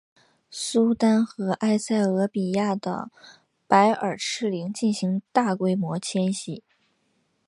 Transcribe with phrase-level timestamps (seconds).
[0.49, 3.11] 苏丹和埃塞俄比亚的
[3.67, 6.63] 白耳赤羚进行大规模迁徙。